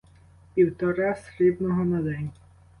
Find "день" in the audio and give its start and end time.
2.01-2.31